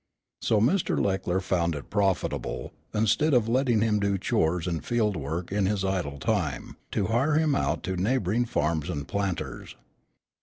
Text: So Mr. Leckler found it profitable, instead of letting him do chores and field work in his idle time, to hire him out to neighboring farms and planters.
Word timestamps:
So 0.41 0.59
Mr. 0.59 0.99
Leckler 0.99 1.39
found 1.39 1.75
it 1.75 1.91
profitable, 1.91 2.73
instead 2.91 3.35
of 3.35 3.47
letting 3.47 3.81
him 3.81 3.99
do 3.99 4.17
chores 4.17 4.65
and 4.65 4.83
field 4.83 5.15
work 5.15 5.51
in 5.51 5.67
his 5.67 5.85
idle 5.85 6.17
time, 6.17 6.75
to 6.93 7.05
hire 7.05 7.35
him 7.35 7.53
out 7.53 7.83
to 7.83 7.95
neighboring 7.95 8.45
farms 8.45 8.89
and 8.89 9.07
planters. 9.07 9.75